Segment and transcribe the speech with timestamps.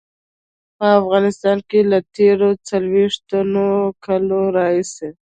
[0.77, 3.61] په افغانستان کې له تېرو څلويښتو
[4.05, 5.09] کالو راهيسې.